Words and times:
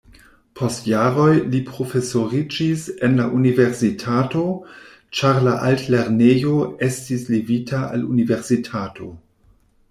Post 0.59 0.87
jaroj 0.91 1.33
li 1.55 1.59
profesoriĝis 1.65 2.85
en 3.07 3.17
la 3.19 3.27
universitato, 3.39 4.41
ĉar 5.19 5.39
la 5.49 5.55
altlernejo 5.69 6.55
estis 6.89 7.29
levita 7.37 7.85
al 7.91 8.09
universitato. 8.17 9.13